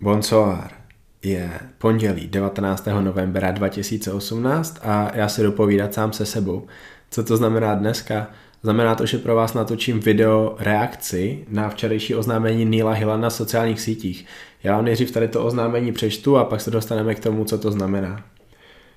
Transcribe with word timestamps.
Bonsoir. 0.00 0.70
Je 1.22 1.50
pondělí 1.78 2.26
19. 2.26 2.88
novembra 3.00 3.50
2018 3.50 4.78
a 4.82 5.10
já 5.14 5.28
si 5.28 5.42
dopovídat 5.42 5.94
sám 5.94 6.12
se 6.12 6.26
sebou. 6.26 6.66
Co 7.10 7.24
to 7.24 7.36
znamená 7.36 7.74
dneska? 7.74 8.30
Znamená 8.62 8.94
to, 8.94 9.06
že 9.06 9.18
pro 9.18 9.34
vás 9.34 9.54
natočím 9.54 10.00
video 10.00 10.56
reakci 10.58 11.44
na 11.48 11.68
včerejší 11.68 12.14
oznámení 12.14 12.64
Nila 12.64 12.92
Hilla 12.92 13.16
na 13.16 13.30
sociálních 13.30 13.80
sítích. 13.80 14.26
Já 14.62 14.76
vám 14.76 14.84
nejdřív 14.84 15.10
tady 15.10 15.28
to 15.28 15.44
oznámení 15.44 15.92
přečtu 15.92 16.36
a 16.36 16.44
pak 16.44 16.60
se 16.60 16.70
dostaneme 16.70 17.14
k 17.14 17.20
tomu, 17.20 17.44
co 17.44 17.58
to 17.58 17.70
znamená. 17.70 18.24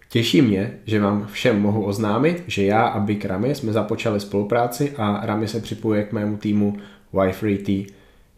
Těší 0.10 0.42
mě, 0.42 0.74
že 0.86 1.00
vám 1.00 1.28
všem 1.32 1.62
mohu 1.62 1.86
oznámit, 1.86 2.44
že 2.48 2.64
já 2.64 2.82
a 2.88 3.00
Big 3.00 3.26
Ramy 3.26 3.56
jsme 3.56 3.74
započali 3.74 4.20
spolupráci 4.20 4.94
a 4.98 5.26
Ramy 5.26 5.48
se 5.48 5.60
připojuje 5.60 6.04
k 6.04 6.12
mému 6.12 6.38
týmu 6.38 6.78
Y3T. 7.14 7.88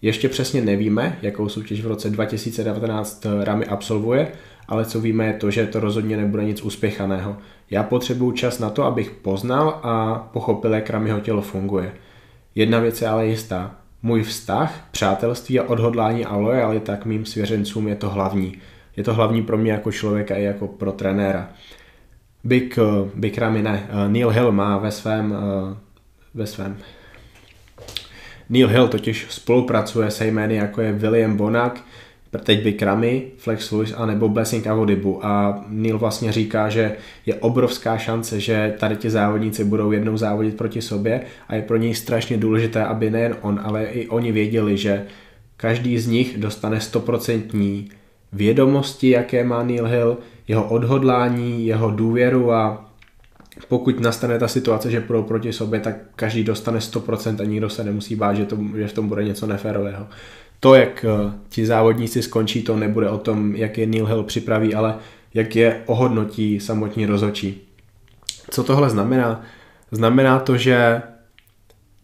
Ještě 0.03 0.29
přesně 0.29 0.61
nevíme, 0.61 1.17
jakou 1.21 1.49
soutěž 1.49 1.81
v 1.81 1.87
roce 1.87 2.09
2019 2.09 3.25
Rami 3.43 3.65
absolvuje, 3.65 4.31
ale 4.67 4.85
co 4.85 5.01
víme 5.01 5.25
je 5.25 5.33
to, 5.33 5.51
že 5.51 5.67
to 5.67 5.79
rozhodně 5.79 6.17
nebude 6.17 6.43
nic 6.43 6.61
uspěchaného. 6.61 7.37
Já 7.71 7.83
potřebuju 7.83 8.31
čas 8.31 8.59
na 8.59 8.69
to, 8.69 8.83
abych 8.83 9.11
poznal 9.11 9.79
a 9.83 10.15
pochopil, 10.33 10.73
jak 10.73 10.89
Ramiho 10.89 11.19
tělo 11.19 11.41
funguje. 11.41 11.93
Jedna 12.55 12.79
věc 12.79 13.01
je 13.01 13.07
ale 13.07 13.27
jistá. 13.27 13.75
Můj 14.01 14.23
vztah, 14.23 14.87
přátelství 14.91 15.59
a 15.59 15.63
odhodlání 15.63 16.25
a 16.25 16.35
lojalita 16.35 16.95
k 16.95 17.05
mým 17.05 17.25
svěřencům 17.25 17.87
je 17.87 17.95
to 17.95 18.09
hlavní. 18.09 18.57
Je 18.97 19.03
to 19.03 19.13
hlavní 19.13 19.43
pro 19.43 19.57
mě 19.57 19.71
jako 19.71 19.91
člověka 19.91 20.35
i 20.35 20.43
jako 20.43 20.67
pro 20.67 20.91
trenéra. 20.91 21.49
Big, 22.43 22.79
Big 23.15 23.37
Ramy 23.37 23.61
ne, 23.61 23.87
Neil 24.07 24.29
Hill 24.29 24.51
má 24.51 24.77
ve 24.77 24.91
svém, 24.91 25.35
ve 26.33 26.47
svém 26.47 26.77
Neil 28.49 28.67
Hill 28.67 28.87
totiž 28.87 29.25
spolupracuje 29.29 30.11
se 30.11 30.27
jmény 30.27 30.55
jako 30.55 30.81
je 30.81 30.91
William 30.91 31.37
Bonak, 31.37 31.81
teď 32.39 32.63
by 32.63 32.73
Kramy, 32.73 33.23
Flex 33.37 33.71
Lewis 33.71 33.93
a 33.97 34.05
nebo 34.05 34.29
Blessing 34.29 34.67
Avodibu 34.67 35.25
a 35.25 35.63
Neil 35.67 35.97
vlastně 35.97 36.31
říká, 36.31 36.69
že 36.69 36.95
je 37.25 37.35
obrovská 37.35 37.97
šance, 37.97 38.39
že 38.39 38.73
tady 38.79 38.95
ti 38.95 39.09
závodníci 39.09 39.63
budou 39.63 39.91
jednou 39.91 40.17
závodit 40.17 40.57
proti 40.57 40.81
sobě 40.81 41.21
a 41.47 41.55
je 41.55 41.61
pro 41.61 41.77
něj 41.77 41.95
strašně 41.95 42.37
důležité, 42.37 42.85
aby 42.85 43.09
nejen 43.09 43.35
on, 43.41 43.59
ale 43.63 43.85
i 43.85 44.07
oni 44.07 44.31
věděli, 44.31 44.77
že 44.77 45.05
každý 45.57 45.99
z 45.99 46.07
nich 46.07 46.37
dostane 46.37 46.81
stoprocentní 46.81 47.89
vědomosti, 48.33 49.09
jaké 49.09 49.43
má 49.43 49.63
Neil 49.63 49.85
Hill, 49.85 50.17
jeho 50.47 50.63
odhodlání, 50.63 51.65
jeho 51.65 51.91
důvěru 51.91 52.51
a 52.51 52.85
pokud 53.67 53.99
nastane 53.99 54.39
ta 54.39 54.47
situace, 54.47 54.91
že 54.91 55.01
půjdou 55.01 55.23
proti 55.23 55.53
sobě, 55.53 55.79
tak 55.79 55.95
každý 56.15 56.43
dostane 56.43 56.79
100% 56.79 57.41
a 57.41 57.45
nikdo 57.45 57.69
se 57.69 57.83
nemusí 57.83 58.15
bát, 58.15 58.33
že, 58.33 58.45
to, 58.45 58.57
že 58.77 58.87
v 58.87 58.93
tom 58.93 59.07
bude 59.07 59.23
něco 59.23 59.47
neférového. 59.47 60.07
To, 60.59 60.75
jak 60.75 61.05
eh, 61.05 61.33
ti 61.49 61.65
závodníci 61.65 62.21
skončí, 62.21 62.63
to 62.63 62.75
nebude 62.75 63.09
o 63.09 63.17
tom, 63.17 63.55
jak 63.55 63.77
je 63.77 63.87
Neil 63.87 64.05
Hill 64.05 64.23
připraví, 64.23 64.75
ale 64.75 64.95
jak 65.33 65.55
je 65.55 65.81
ohodnotí 65.85 66.59
samotní 66.59 67.05
rozočí. 67.05 67.61
Co 68.49 68.63
tohle 68.63 68.89
znamená? 68.89 69.41
Znamená 69.91 70.39
to, 70.39 70.57
že 70.57 71.01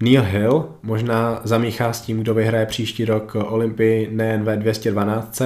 Neil 0.04 0.24
Hill 0.24 0.70
možná 0.84 1.42
zamíchá 1.44 1.94
s 1.94 2.02
tím, 2.02 2.20
kdo 2.20 2.34
vyhraje 2.34 2.66
příští 2.66 3.06
rok 3.06 3.36
Olympii 3.36 4.10
nejen 4.12 4.44
ve 4.44 4.58
212, 4.58 5.42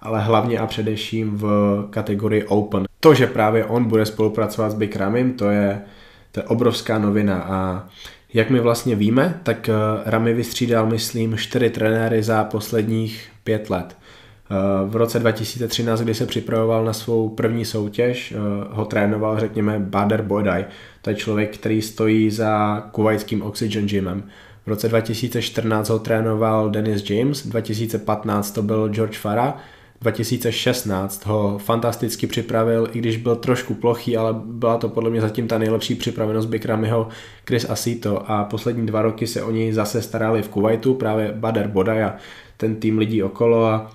ale 0.00 0.20
hlavně 0.20 0.58
a 0.58 0.66
především 0.66 1.36
v 1.36 1.46
kategorii 1.90 2.44
Open. 2.44 2.85
To, 3.00 3.14
že 3.14 3.26
právě 3.26 3.64
on 3.64 3.84
bude 3.84 4.06
spolupracovat 4.06 4.70
s 4.70 4.74
Big 4.74 4.96
Ramim, 4.96 5.32
to 5.32 5.50
je, 5.50 5.82
to 6.32 6.40
je 6.40 6.44
obrovská 6.44 6.98
novina 6.98 7.42
a 7.42 7.88
jak 8.34 8.50
my 8.50 8.60
vlastně 8.60 8.96
víme, 8.96 9.40
tak 9.42 9.68
eh, 9.68 9.72
Rami 10.04 10.34
vystřídal, 10.34 10.86
myslím, 10.86 11.36
čtyři 11.36 11.70
trenéry 11.70 12.22
za 12.22 12.44
posledních 12.44 13.28
pět 13.44 13.70
let. 13.70 13.96
Eh, 14.50 14.54
v 14.88 14.96
roce 14.96 15.18
2013, 15.18 16.00
kdy 16.00 16.14
se 16.14 16.26
připravoval 16.26 16.84
na 16.84 16.92
svou 16.92 17.28
první 17.28 17.64
soutěž, 17.64 18.32
eh, 18.32 18.36
ho 18.70 18.84
trénoval, 18.84 19.40
řekněme, 19.40 19.78
Bader 19.78 20.22
Bodaj. 20.22 20.64
To 21.02 21.10
je 21.10 21.16
člověk, 21.16 21.54
který 21.54 21.82
stojí 21.82 22.30
za 22.30 22.80
kuvajským 22.92 23.42
Oxygen 23.42 23.86
Gymem. 23.86 24.22
V 24.66 24.68
roce 24.68 24.88
2014 24.88 25.88
ho 25.88 25.98
trénoval 25.98 26.70
Dennis 26.70 27.10
James, 27.10 27.46
2015 27.46 28.50
to 28.50 28.62
byl 28.62 28.88
George 28.88 29.18
Farah 29.18 29.62
2016 30.06 31.26
ho 31.26 31.58
fantasticky 31.58 32.26
připravil, 32.26 32.88
i 32.92 32.98
když 32.98 33.16
byl 33.16 33.36
trošku 33.36 33.74
plochý, 33.74 34.16
ale 34.16 34.34
byla 34.44 34.78
to 34.78 34.88
podle 34.88 35.10
mě 35.10 35.20
zatím 35.20 35.48
ta 35.48 35.58
nejlepší 35.58 35.94
připravenost 35.94 36.48
Bikramiho 36.48 37.08
Chris 37.46 37.70
Asito 37.70 38.30
a 38.30 38.44
poslední 38.44 38.86
dva 38.86 39.02
roky 39.02 39.26
se 39.26 39.42
o 39.42 39.50
něj 39.50 39.72
zase 39.72 40.02
starali 40.02 40.42
v 40.42 40.48
Kuwaitu, 40.48 40.94
právě 40.94 41.32
Bader 41.32 41.68
Bodaj 41.68 42.04
a 42.04 42.14
ten 42.56 42.76
tým 42.76 42.98
lidí 42.98 43.22
okolo 43.22 43.66
a 43.66 43.90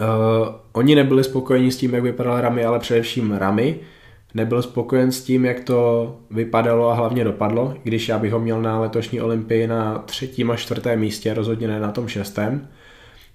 uh, 0.00 0.06
oni 0.72 0.94
nebyli 0.94 1.24
spokojeni 1.24 1.72
s 1.72 1.76
tím, 1.76 1.94
jak 1.94 2.02
vypadal 2.02 2.40
Rami, 2.40 2.64
ale 2.64 2.78
především 2.78 3.32
Rami 3.32 3.80
nebyl 4.34 4.62
spokojen 4.62 5.12
s 5.12 5.22
tím, 5.22 5.44
jak 5.44 5.60
to 5.60 6.16
vypadalo 6.30 6.88
a 6.88 6.94
hlavně 6.94 7.24
dopadlo, 7.24 7.74
když 7.82 8.08
já 8.08 8.18
bych 8.18 8.32
ho 8.32 8.38
měl 8.40 8.62
na 8.62 8.80
letošní 8.80 9.20
olympii 9.20 9.66
na 9.66 9.98
třetím 9.98 10.50
a 10.50 10.56
čtvrtém 10.56 11.00
místě, 11.00 11.34
rozhodně 11.34 11.68
ne 11.68 11.80
na 11.80 11.92
tom 11.92 12.08
šestém. 12.08 12.68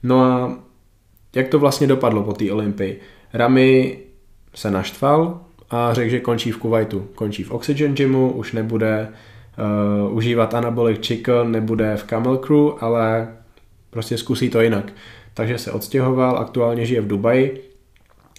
No 0.04 0.22
a 0.22 0.58
jak 1.36 1.48
to 1.48 1.60
vlastně 1.60 1.88
dopadlo 1.88 2.24
po 2.24 2.34
té 2.34 2.52
Olympii. 2.52 3.00
Rami 3.34 4.00
se 4.56 4.72
naštval 4.72 5.40
a 5.70 5.94
řekl, 5.94 6.10
že 6.10 6.20
končí 6.20 6.52
v 6.52 6.58
Kuwaitu. 6.58 7.08
Končí 7.16 7.44
v 7.44 7.52
Oxygen 7.52 7.94
Gymu, 7.94 8.32
už 8.32 8.52
nebude 8.52 9.08
uh, 10.08 10.16
užívat 10.16 10.54
Anabolic 10.54 11.06
Chicken, 11.06 11.52
nebude 11.52 11.98
v 11.98 12.04
Camel 12.04 12.38
Crew, 12.38 12.70
ale 12.80 13.28
prostě 13.90 14.18
zkusí 14.18 14.50
to 14.50 14.62
jinak. 14.62 14.94
Takže 15.34 15.58
se 15.58 15.72
odstěhoval, 15.72 16.38
aktuálně 16.38 16.86
žije 16.86 17.02
v 17.02 17.08
Dubaji 17.08 17.70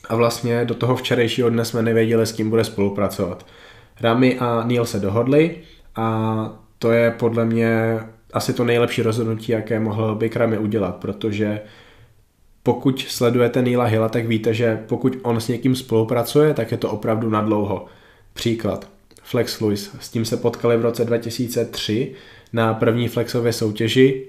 a 0.09 0.17
vlastně 0.17 0.65
do 0.65 0.75
toho 0.75 0.97
včerejšího 0.97 1.51
dne 1.51 1.65
jsme 1.65 1.83
nevěděli, 1.83 2.27
s 2.27 2.33
kým 2.33 2.51
bude 2.51 2.65
spolupracovat. 2.65 3.47
Rami 4.01 4.39
a 4.39 4.65
Neil 4.67 4.85
se 4.85 5.01
dohodli 5.01 5.57
a 5.97 6.59
to 6.79 6.93
je 6.93 7.11
podle 7.11 7.45
mě 7.45 8.01
asi 8.33 8.53
to 8.53 8.65
nejlepší 8.65 9.03
rozhodnutí, 9.03 9.53
jaké 9.53 9.81
mohl 9.81 10.15
Big 10.15 10.37
Rami 10.37 10.59
udělat, 10.59 10.97
protože 10.97 11.61
pokud 12.65 13.01
sledujete 13.09 13.63
Neila 13.63 13.85
Hilla, 13.85 14.09
tak 14.09 14.27
víte, 14.27 14.55
že 14.55 14.85
pokud 14.87 15.17
on 15.23 15.41
s 15.41 15.49
někým 15.49 15.77
spolupracuje, 15.77 16.55
tak 16.55 16.71
je 16.71 16.77
to 16.77 16.91
opravdu 16.91 17.31
na 17.31 17.41
dlouho. 17.41 17.87
Příklad. 18.33 18.89
Flex 19.23 19.61
Lewis. 19.61 19.91
S 20.01 20.09
tím 20.09 20.25
se 20.25 20.37
potkali 20.37 20.77
v 20.77 20.83
roce 20.83 21.05
2003 21.05 22.15
na 22.53 22.75
první 22.75 23.09
flexové 23.09 23.53
soutěži 23.53 24.27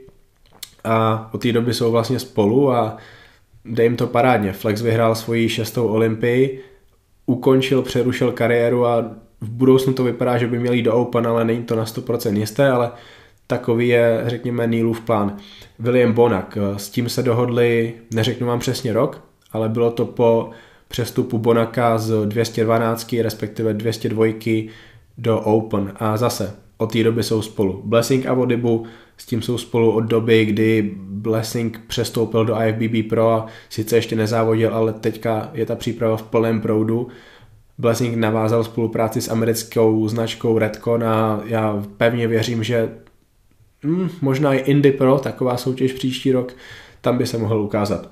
a 0.84 1.30
od 1.34 1.42
té 1.42 1.52
doby 1.52 1.74
jsou 1.74 1.92
vlastně 1.92 2.20
spolu 2.20 2.72
a 2.72 2.98
jde 3.66 3.84
jim 3.84 3.96
to 3.96 4.08
parádně. 4.08 4.54
Flex 4.54 4.82
vyhrál 4.82 5.16
svoji 5.16 5.50
šestou 5.50 5.88
olympii, 5.88 6.64
ukončil, 7.26 7.82
přerušil 7.82 8.32
kariéru 8.32 8.86
a 8.86 9.02
v 9.42 9.50
budoucnu 9.50 9.94
to 9.94 10.04
vypadá, 10.04 10.38
že 10.38 10.48
by 10.48 10.60
měli 10.60 10.82
do 10.82 10.94
Open, 10.94 11.28
ale 11.28 11.46
není 11.46 11.64
to 11.64 11.76
na 11.76 11.86
100% 11.86 12.38
jisté, 12.38 12.70
ale 12.70 12.92
Takový 13.48 13.88
je, 13.88 14.24
řekněme, 14.26 14.68
Neilův 14.68 15.02
plán. 15.02 15.38
William 15.80 16.14
Bonak, 16.14 16.58
eh, 16.58 16.80
s 16.80 16.90
tím 16.90 17.10
se 17.10 17.24
dohodli, 17.24 17.94
neřeknu 18.14 18.48
vám 18.48 18.60
přesně 18.60 18.94
rok, 18.94 19.22
ale 19.52 19.70
bylo 19.70 19.92
to 19.92 20.06
po 20.06 20.50
přestupu 20.88 21.38
Bonaka 21.38 21.98
z 21.98 22.26
212, 22.26 23.22
respektive 23.22 23.74
202 23.74 24.70
do 25.18 25.40
Open. 25.40 25.94
A 25.96 26.18
zase, 26.18 26.56
od 26.78 26.92
té 26.92 27.04
doby 27.04 27.24
jsou 27.24 27.42
spolu. 27.42 27.82
Blessing 27.86 28.26
a 28.26 28.34
Vodibu 28.34 28.86
s 29.18 29.26
tím 29.26 29.42
jsou 29.42 29.58
spolu 29.58 29.92
od 29.92 30.02
doby, 30.02 30.46
kdy 30.46 30.92
Blessing 30.98 31.82
přestoupil 31.88 32.46
do 32.46 32.62
IFBB 32.62 33.10
Pro 33.10 33.32
a 33.32 33.46
sice 33.70 33.96
ještě 33.96 34.16
nezávodil, 34.16 34.76
ale 34.76 34.94
teďka 34.94 35.50
je 35.54 35.66
ta 35.66 35.76
příprava 35.76 36.18
v 36.18 36.24
plném 36.24 36.62
proudu. 36.62 37.08
Blessing 37.78 38.16
navázal 38.18 38.64
spolupráci 38.64 39.22
s 39.22 39.30
americkou 39.30 40.08
značkou 40.08 40.58
Redcon 40.58 41.04
a 41.04 41.42
já 41.46 41.84
pevně 41.98 42.28
věřím, 42.28 42.64
že 42.64 42.90
hmm, 43.86 44.10
možná 44.22 44.54
i 44.54 44.58
Indy 44.58 44.92
Pro, 44.92 45.20
taková 45.20 45.58
soutěž 45.58 45.94
příští 45.94 46.32
rok, 46.32 46.54
tam 47.02 47.18
by 47.18 47.28
se 47.28 47.38
mohl 47.38 47.60
ukázat. 47.60 48.10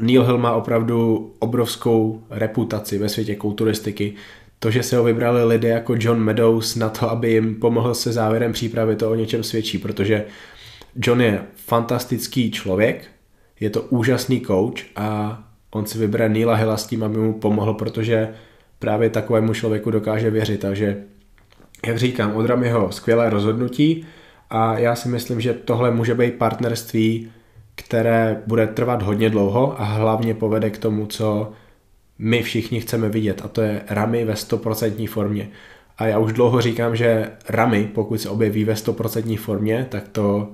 Neil 0.00 0.24
Hill 0.24 0.38
má 0.38 0.52
opravdu 0.52 1.30
obrovskou 1.38 2.22
reputaci 2.30 2.98
ve 2.98 3.08
světě 3.08 3.36
kulturistiky. 3.36 4.14
To, 4.58 4.70
že 4.70 4.82
se 4.82 4.96
ho 4.96 5.04
vybrali 5.04 5.44
lidé 5.44 5.68
jako 5.68 5.94
John 5.98 6.18
Meadows 6.18 6.76
na 6.76 6.88
to, 6.88 7.10
aby 7.10 7.32
jim 7.32 7.54
pomohl 7.54 7.94
se 7.94 8.12
závěrem 8.12 8.52
přípravy, 8.52 8.96
to 8.96 9.10
o 9.10 9.14
něčem 9.14 9.42
svědčí, 9.42 9.78
protože 9.78 10.24
John 10.96 11.20
je 11.20 11.42
fantastický 11.54 12.50
člověk, 12.50 13.06
je 13.60 13.70
to 13.70 13.82
úžasný 13.82 14.40
coach 14.40 14.80
a 14.96 15.38
on 15.70 15.86
si 15.86 15.98
vybere 15.98 16.28
Neila 16.28 16.54
Hilla 16.54 16.76
s 16.76 16.86
tím, 16.86 17.04
aby 17.04 17.18
mu 17.18 17.32
pomohl, 17.32 17.74
protože 17.74 18.34
právě 18.78 19.10
takovému 19.10 19.54
člověku 19.54 19.90
dokáže 19.90 20.30
věřit. 20.30 20.60
Takže, 20.60 21.02
jak 21.86 21.98
říkám, 21.98 22.36
od 22.36 22.46
jeho 22.62 22.92
skvělé 22.92 23.30
rozhodnutí, 23.30 24.06
a 24.52 24.78
já 24.78 24.94
si 24.94 25.08
myslím, 25.08 25.40
že 25.40 25.54
tohle 25.54 25.90
může 25.90 26.14
být 26.14 26.34
partnerství, 26.34 27.32
které 27.74 28.42
bude 28.46 28.66
trvat 28.66 29.02
hodně 29.02 29.30
dlouho 29.30 29.80
a 29.80 29.84
hlavně 29.84 30.34
povede 30.34 30.70
k 30.70 30.78
tomu, 30.78 31.06
co 31.06 31.52
my 32.18 32.42
všichni 32.42 32.80
chceme 32.80 33.08
vidět 33.08 33.42
a 33.44 33.48
to 33.48 33.60
je 33.60 33.82
Ramy 33.88 34.24
ve 34.24 34.34
100% 34.34 35.08
formě. 35.08 35.48
A 35.98 36.06
já 36.06 36.18
už 36.18 36.32
dlouho 36.32 36.60
říkám, 36.60 36.96
že 36.96 37.30
Ramy, 37.48 37.90
pokud 37.94 38.20
se 38.20 38.28
objeví 38.28 38.64
ve 38.64 38.74
100% 38.74 39.38
formě, 39.38 39.86
tak 39.88 40.08
to 40.08 40.52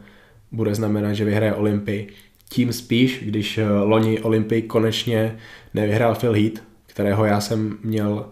bude 0.52 0.74
znamenat, 0.74 1.12
že 1.12 1.24
vyhraje 1.24 1.54
Olympii. 1.54 2.08
tím 2.48 2.72
spíš, 2.72 3.22
když 3.24 3.58
eh, 3.58 3.68
loni 3.68 4.20
Olympii 4.20 4.62
konečně 4.62 5.36
nevyhrál 5.74 6.14
Phil 6.14 6.32
Heath, 6.32 6.62
kterého 6.86 7.24
já 7.24 7.40
jsem 7.40 7.78
měl 7.82 8.26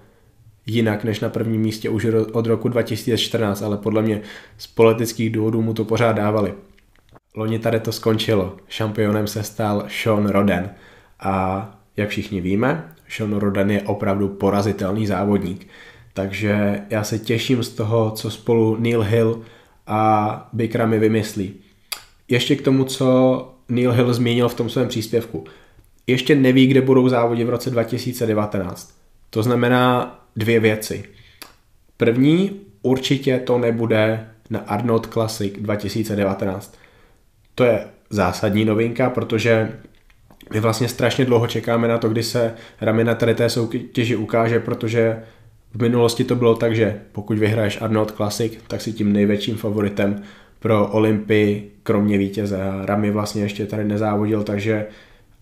jinak 0.67 1.05
než 1.05 1.21
na 1.21 1.29
prvním 1.29 1.61
místě 1.61 1.89
už 1.89 2.05
od 2.33 2.47
roku 2.47 2.69
2014, 2.69 3.63
ale 3.63 3.77
podle 3.77 4.03
mě 4.03 4.21
z 4.59 4.67
politických 4.67 5.31
důvodů 5.31 5.63
mu 5.63 5.75
to 5.75 5.85
pořád 5.85 6.13
dávali. 6.13 6.55
Loni 7.37 7.59
tady 7.59 7.81
to 7.81 7.93
skončilo. 7.93 8.57
Šampionem 8.69 9.27
se 9.27 9.43
stal 9.43 9.87
Sean 10.03 10.27
Roden. 10.29 10.71
A 11.21 11.71
jak 11.97 12.09
všichni 12.09 12.41
víme, 12.41 12.95
Sean 13.09 13.33
Roden 13.33 13.71
je 13.71 13.83
opravdu 13.83 14.29
porazitelný 14.29 15.07
závodník. 15.07 15.67
Takže 16.13 16.83
já 16.91 17.05
se 17.05 17.19
těším 17.19 17.63
z 17.63 17.69
toho, 17.69 18.11
co 18.11 18.31
spolu 18.31 18.77
Neil 18.81 19.03
Hill 19.03 19.43
a 19.87 20.49
Big 20.53 20.75
Ramy 20.75 20.99
vymyslí. 20.99 21.55
Ještě 22.29 22.57
k 22.57 22.63
tomu, 22.63 22.85
co 22.85 23.49
Neil 23.69 23.93
Hill 23.93 24.15
zmínil 24.15 24.49
v 24.49 24.55
tom 24.55 24.71
svém 24.71 24.89
příspěvku. 24.89 25.45
Ještě 26.07 26.35
neví, 26.35 26.67
kde 26.67 26.81
budou 26.81 27.09
závody 27.09 27.45
v 27.45 27.51
roce 27.51 27.71
2019. 27.71 28.97
To 29.37 29.43
znamená 29.43 30.19
dvě 30.37 30.61
věci. 30.61 31.05
První, 31.97 32.61
určitě 32.83 33.39
to 33.39 33.59
nebude 33.59 34.29
na 34.51 34.59
Arnold 34.59 35.07
Classic 35.07 35.55
2019. 35.59 36.79
To 37.55 37.65
je 37.65 37.87
zásadní 38.11 38.65
novinka, 38.65 39.11
protože 39.11 39.73
my 40.53 40.61
vlastně 40.61 40.89
strašně 40.89 41.25
dlouho 41.25 41.47
čekáme 41.47 41.89
na 41.89 41.99
to, 41.99 42.09
kdy 42.09 42.23
se 42.23 42.55
Rami 42.81 43.05
na 43.05 43.15
tady 43.15 43.35
té 43.35 43.51
soutěži 43.51 44.17
ukáže, 44.17 44.61
protože 44.61 45.23
v 45.75 45.83
minulosti 45.83 46.25
to 46.25 46.35
bylo 46.35 46.55
tak, 46.55 46.77
že 46.77 47.01
pokud 47.13 47.39
vyhraješ 47.39 47.83
Arnold 47.83 48.11
Classic, 48.11 48.59
tak 48.69 48.81
si 48.81 48.93
tím 48.93 49.13
největším 49.13 49.57
favoritem 49.57 50.23
pro 50.61 50.87
Olympii, 50.87 51.73
kromě 51.83 52.19
vítěze. 52.19 52.63
A 52.63 52.87
Rami 52.87 53.11
vlastně 53.11 53.43
ještě 53.43 53.67
tady 53.67 53.85
nezávodil, 53.85 54.43
takže 54.43 54.87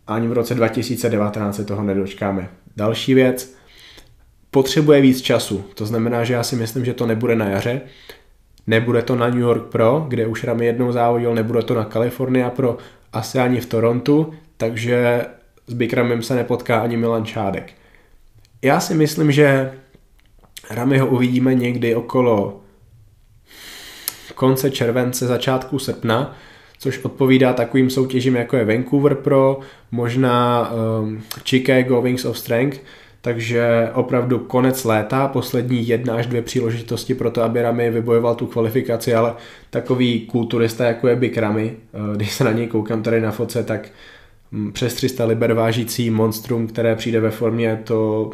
ani 0.06 0.28
v 0.28 0.32
roce 0.32 0.54
2019 0.54 1.56
se 1.56 1.64
toho 1.64 1.82
nedočkáme. 1.82 2.48
Další 2.76 3.14
věc, 3.14 3.63
potřebuje 4.54 5.00
víc 5.00 5.20
času. 5.20 5.64
To 5.74 5.86
znamená, 5.86 6.24
že 6.24 6.34
já 6.34 6.42
si 6.42 6.56
myslím, 6.56 6.84
že 6.84 6.94
to 6.94 7.06
nebude 7.06 7.34
na 7.36 7.48
jaře, 7.48 7.80
nebude 8.66 9.02
to 9.02 9.16
na 9.16 9.28
New 9.28 9.38
York 9.38 9.64
Pro, 9.64 10.04
kde 10.08 10.26
už 10.26 10.44
Rami 10.44 10.66
jednou 10.66 10.92
závodil, 10.92 11.34
nebude 11.34 11.62
to 11.62 11.74
na 11.74 11.84
California 11.84 12.50
Pro, 12.50 12.78
asi 13.12 13.38
ani 13.38 13.60
v 13.60 13.66
Torontu, 13.66 14.34
takže 14.56 15.26
s 15.66 15.74
Bikramem 15.74 16.22
se 16.22 16.34
nepotká 16.34 16.80
ani 16.80 16.96
Milan 16.96 17.24
Čádek. 17.24 17.72
Já 18.62 18.80
si 18.80 18.94
myslím, 18.94 19.32
že 19.32 19.72
Rami 20.70 20.98
ho 20.98 21.06
uvidíme 21.06 21.54
někdy 21.54 21.94
okolo 21.94 22.60
konce 24.34 24.70
července, 24.70 25.26
začátku 25.26 25.78
srpna, 25.78 26.36
což 26.78 27.04
odpovídá 27.04 27.52
takovým 27.52 27.90
soutěžím, 27.90 28.36
jako 28.36 28.56
je 28.56 28.64
Vancouver 28.64 29.14
Pro, 29.14 29.60
možná 29.90 30.70
um, 30.72 31.22
Chicago 31.44 32.02
Wings 32.02 32.24
of 32.24 32.38
Strength, 32.38 32.80
takže 33.24 33.90
opravdu 33.94 34.38
konec 34.38 34.84
léta, 34.84 35.28
poslední 35.28 35.88
jedna 35.88 36.14
až 36.14 36.26
dvě 36.26 36.42
příležitosti 36.42 37.14
pro 37.14 37.30
to, 37.30 37.42
aby 37.42 37.62
Rami 37.62 37.90
vybojoval 37.90 38.34
tu 38.34 38.46
kvalifikaci, 38.46 39.14
ale 39.14 39.34
takový 39.70 40.26
kulturista, 40.26 40.84
jako 40.84 41.08
je 41.08 41.16
Big 41.16 41.38
Rami, 41.38 41.76
uh, 41.92 42.16
když 42.16 42.32
se 42.32 42.44
na 42.44 42.52
něj 42.52 42.66
koukám 42.66 43.02
tady 43.02 43.20
na 43.20 43.30
foce, 43.30 43.64
tak 43.64 43.88
um, 44.52 44.72
přes 44.72 44.94
300 44.94 45.24
liber 45.24 45.54
vážící 45.54 46.10
monstrum, 46.10 46.66
které 46.66 46.96
přijde 46.96 47.20
ve 47.20 47.30
formě, 47.30 47.80
to, 47.84 48.30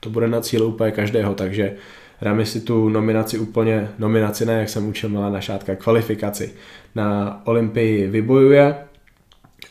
to 0.00 0.10
bude 0.10 0.28
na 0.28 0.40
cíl 0.40 0.64
úplně 0.64 0.90
každého, 0.90 1.34
takže 1.34 1.74
Rami 2.20 2.46
si 2.46 2.60
tu 2.60 2.88
nominaci 2.88 3.38
úplně, 3.38 3.88
nominaci 3.98 4.46
ne, 4.46 4.52
jak 4.52 4.68
jsem 4.68 4.88
učil 4.88 5.08
Milana 5.08 5.40
Šátka, 5.40 5.76
kvalifikaci 5.76 6.54
na 6.94 7.40
Olympii 7.44 8.06
vybojuje. 8.06 8.74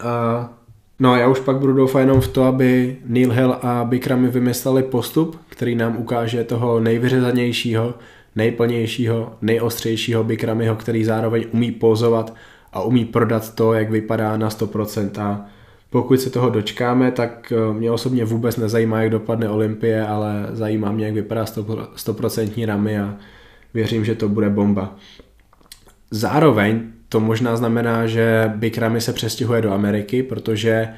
A 0.03 0.56
No 0.99 1.11
a 1.11 1.17
já 1.17 1.27
už 1.27 1.39
pak 1.39 1.57
budu 1.57 1.73
doufat 1.73 1.99
jenom 1.99 2.21
v 2.21 2.27
to, 2.27 2.43
aby 2.43 2.97
Neil 3.05 3.31
Hill 3.31 3.57
a 3.61 3.85
Bikrami 3.85 4.27
vymysleli 4.27 4.83
postup, 4.83 5.39
který 5.49 5.75
nám 5.75 5.97
ukáže 5.97 6.43
toho 6.43 6.79
nejvyřezanějšího, 6.79 7.93
nejplnějšího, 8.35 9.33
nejostřejšího 9.41 10.23
Bikramiho, 10.23 10.75
který 10.75 11.03
zároveň 11.03 11.45
umí 11.51 11.71
pozovat 11.71 12.33
a 12.73 12.81
umí 12.81 13.05
prodat 13.05 13.55
to, 13.55 13.73
jak 13.73 13.91
vypadá 13.91 14.37
na 14.37 14.49
100%. 14.49 15.21
A 15.21 15.45
pokud 15.89 16.21
se 16.21 16.29
toho 16.29 16.49
dočkáme, 16.49 17.11
tak 17.11 17.53
eh, 17.55 17.73
mě 17.73 17.91
osobně 17.91 18.25
vůbec 18.25 18.57
nezajímá, 18.57 19.01
jak 19.01 19.11
dopadne 19.11 19.49
Olympie, 19.49 20.07
ale 20.07 20.47
zajímá 20.51 20.91
mě, 20.91 21.05
jak 21.05 21.13
vypadá 21.13 21.43
100% 21.45 22.65
ramy 22.65 22.99
a 22.99 23.15
věřím, 23.73 24.05
že 24.05 24.15
to 24.15 24.29
bude 24.29 24.49
bomba. 24.49 24.95
Zároveň 26.11 26.91
to 27.09 27.19
možná 27.19 27.55
znamená, 27.55 28.07
že 28.07 28.51
Big 28.55 28.77
Ramy 28.77 29.01
se 29.01 29.13
přestěhuje 29.13 29.61
do 29.61 29.71
Ameriky, 29.71 30.23
protože 30.23 30.89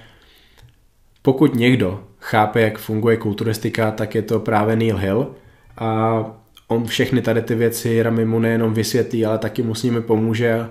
pokud 1.21 1.55
někdo 1.55 2.03
chápe, 2.19 2.61
jak 2.61 2.77
funguje 2.77 3.17
kulturistika, 3.17 3.91
tak 3.91 4.15
je 4.15 4.21
to 4.21 4.39
právě 4.39 4.75
Neil 4.75 4.97
Hill 4.97 5.35
a 5.77 6.23
on 6.67 6.85
všechny 6.85 7.21
tady 7.21 7.41
ty 7.41 7.55
věci 7.55 8.03
Ramy 8.03 8.25
mu 8.25 8.39
nejenom 8.39 8.73
vysvětlí, 8.73 9.25
ale 9.25 9.37
taky 9.37 9.63
mu 9.63 9.75
s 9.75 9.83
nimi 9.83 10.01
pomůže. 10.01 10.69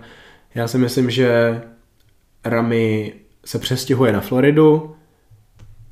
Já 0.55 0.69
si 0.69 0.79
myslím, 0.79 1.11
že 1.11 1.61
Ramy 2.45 3.13
se 3.45 3.59
přestěhuje 3.59 4.13
na 4.13 4.21
Floridu, 4.21 4.95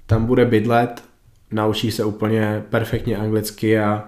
tam 0.06 0.26
bude 0.26 0.44
bydlet, 0.44 1.04
naučí 1.50 1.90
se 1.90 2.04
úplně 2.04 2.62
perfektně 2.70 3.16
anglicky 3.16 3.78
a, 3.78 4.04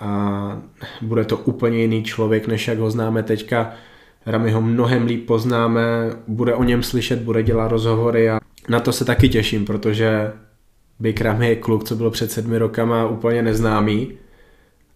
a 0.00 0.62
bude 1.02 1.24
to 1.24 1.36
úplně 1.36 1.78
jiný 1.78 2.04
člověk, 2.04 2.46
než 2.46 2.68
jak 2.68 2.78
ho 2.78 2.90
známe 2.90 3.22
teďka. 3.22 3.72
Rami 4.26 4.50
ho 4.50 4.60
mnohem 4.60 5.06
líp 5.06 5.26
poznáme, 5.26 5.82
bude 6.28 6.54
o 6.54 6.64
něm 6.64 6.82
slyšet, 6.82 7.18
bude 7.18 7.42
dělat 7.42 7.68
rozhovory 7.68 8.30
a 8.30 8.40
na 8.68 8.80
to 8.80 8.92
se 8.92 9.04
taky 9.04 9.28
těším, 9.28 9.64
protože 9.64 10.32
Big 11.00 11.20
Ramy 11.20 11.48
je 11.48 11.56
kluk, 11.56 11.84
co 11.84 11.96
byl 11.96 12.10
před 12.10 12.32
sedmi 12.32 12.58
rokama 12.58 13.08
úplně 13.08 13.42
neznámý. 13.42 14.12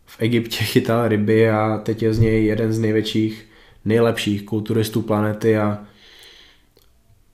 V 0.06 0.16
Egyptě 0.18 0.64
chytal 0.64 1.08
ryby 1.08 1.50
a 1.50 1.80
teď 1.82 2.02
je 2.02 2.14
z 2.14 2.18
něj 2.18 2.44
jeden 2.44 2.72
z 2.72 2.78
největších, 2.78 3.46
nejlepších 3.84 4.42
kulturistů 4.42 5.02
planety 5.02 5.58
a 5.58 5.78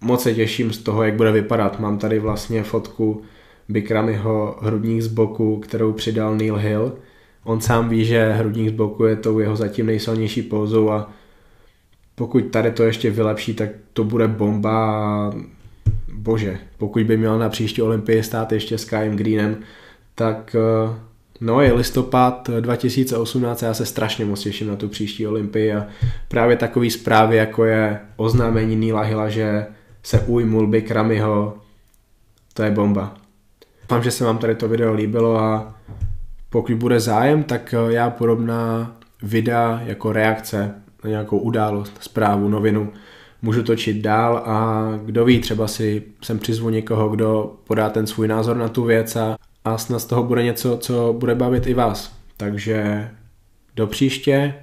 moc 0.01 0.23
se 0.23 0.35
těším 0.35 0.73
z 0.73 0.79
toho, 0.79 1.03
jak 1.03 1.15
bude 1.15 1.33
vypadat. 1.33 1.81
Mám 1.81 1.99
tady 1.99 2.19
vlastně 2.19 2.63
fotku 2.63 3.23
Bikramyho 3.69 4.59
hrudník 4.63 5.03
z 5.03 5.09
boku, 5.09 5.57
kterou 5.57 5.93
přidal 5.93 6.37
Neil 6.37 6.57
Hill. 6.57 6.93
On 7.45 7.61
sám 7.61 7.89
ví, 7.89 8.05
že 8.05 8.33
hrudník 8.33 8.69
z 8.69 8.73
boku 8.73 9.05
je 9.05 9.17
tou 9.17 9.39
jeho 9.39 9.57
zatím 9.57 9.87
nejsilnější 9.87 10.43
pouzou 10.43 10.91
a 10.91 11.13
pokud 12.15 12.41
tady 12.41 12.71
to 12.71 12.83
ještě 12.83 13.11
vylepší, 13.11 13.55
tak 13.55 13.71
to 13.93 14.05
bude 14.05 14.29
bomba 14.29 15.35
bože, 16.13 16.59
pokud 16.79 17.03
by 17.03 17.17
měl 17.17 17.39
na 17.39 17.49
příští 17.49 17.83
olympii 17.83 18.23
stát 18.23 18.53
ještě 18.53 18.79
s 18.79 18.85
Kajem 18.85 19.17
Greenem, 19.17 19.57
tak 20.15 20.57
eh, 20.59 20.95
no 21.41 21.61
je 21.61 21.73
listopad 21.73 22.51
2018 22.61 23.63
já 23.63 23.75
se 23.75 23.87
strašně 23.87 24.25
moc 24.25 24.41
těším 24.41 24.69
na 24.69 24.77
tu 24.77 24.89
příští 24.89 25.27
olympii 25.27 25.73
a 25.73 25.87
právě 26.29 26.57
takový 26.57 26.91
zprávy, 26.91 27.37
jako 27.37 27.65
je 27.65 28.01
oznámení 28.17 28.77
Nila 28.77 29.03
Hilla, 29.03 29.29
že 29.29 29.67
se 30.03 30.21
ujmul 30.21 30.67
Big 30.67 30.91
Ramyho, 30.91 31.59
to 32.55 32.63
je 32.63 32.71
bomba. 32.71 33.15
Doufám, 33.83 34.03
že 34.03 34.11
se 34.11 34.25
vám 34.25 34.39
tady 34.39 34.55
to 34.55 34.69
video 34.69 34.95
líbilo 34.95 35.39
a 35.39 35.75
pokud 36.51 36.75
bude 36.75 37.01
zájem, 37.01 37.43
tak 37.43 37.75
eh, 37.75 37.93
já 37.93 38.11
podobná 38.11 38.97
videa 39.23 39.83
jako 39.85 40.13
reakce 40.13 40.84
nějakou 41.09 41.39
událost, 41.39 41.93
zprávu, 42.01 42.49
novinu, 42.49 42.93
můžu 43.43 43.63
točit 43.63 43.97
dál 43.97 44.37
a 44.37 44.89
kdo 45.05 45.25
ví, 45.25 45.41
třeba 45.41 45.69
si 45.69 46.03
sem 46.23 46.39
přizvu 46.39 46.71
někoho, 46.71 47.09
kdo 47.09 47.57
podá 47.67 47.91
ten 47.91 48.07
svůj 48.07 48.29
názor 48.29 48.57
na 48.57 48.69
tu 48.69 48.85
věc 48.85 49.17
a, 49.17 49.37
a 49.65 49.79
snad 49.79 49.99
z 49.99 50.05
toho 50.05 50.23
bude 50.23 50.43
něco, 50.43 50.77
co 50.77 51.15
bude 51.19 51.35
bavit 51.35 51.67
i 51.67 51.75
vás. 51.75 52.17
Takže 52.37 53.11
do 53.77 53.87
příště, 53.87 54.55